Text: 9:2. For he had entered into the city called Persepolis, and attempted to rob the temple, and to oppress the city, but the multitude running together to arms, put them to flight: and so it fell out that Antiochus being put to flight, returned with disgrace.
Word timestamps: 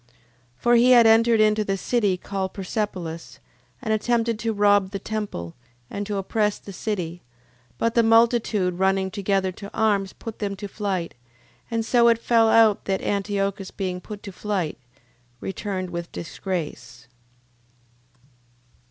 9:2. 0.01 0.07
For 0.55 0.73
he 0.77 0.91
had 0.93 1.05
entered 1.05 1.39
into 1.39 1.63
the 1.63 1.77
city 1.77 2.17
called 2.17 2.53
Persepolis, 2.55 3.37
and 3.83 3.93
attempted 3.93 4.39
to 4.39 4.51
rob 4.51 4.89
the 4.89 4.97
temple, 4.97 5.53
and 5.91 6.07
to 6.07 6.17
oppress 6.17 6.57
the 6.57 6.73
city, 6.73 7.21
but 7.77 7.93
the 7.93 8.01
multitude 8.01 8.79
running 8.79 9.11
together 9.11 9.51
to 9.51 9.69
arms, 9.75 10.13
put 10.13 10.39
them 10.39 10.55
to 10.55 10.67
flight: 10.67 11.13
and 11.69 11.85
so 11.85 12.07
it 12.07 12.17
fell 12.17 12.49
out 12.49 12.85
that 12.85 13.03
Antiochus 13.03 13.69
being 13.69 14.01
put 14.01 14.23
to 14.23 14.31
flight, 14.31 14.79
returned 15.39 15.91
with 15.91 16.11
disgrace. 16.11 17.07